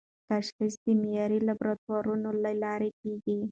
[0.31, 3.39] تشخیص د معیاري لابراتوارونو له لارې کېږي.